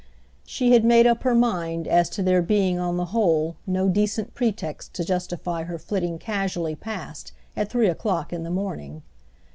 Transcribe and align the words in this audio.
She 0.47 0.71
had 0.71 0.83
made 0.83 1.05
up 1.05 1.21
her 1.21 1.35
mind 1.35 1.87
as 1.87 2.09
to 2.09 2.23
there 2.23 2.41
being 2.41 2.79
on 2.79 2.97
the 2.97 3.05
whole 3.13 3.55
no 3.67 3.87
decent 3.87 4.33
pretext 4.33 4.95
to 4.95 5.05
justify 5.05 5.65
her 5.65 5.77
flitting 5.77 6.17
casually 6.17 6.73
past 6.75 7.33
at 7.55 7.69
three 7.69 7.87
o'clock 7.87 8.33
in 8.33 8.41
the 8.41 8.49
morning. 8.49 9.03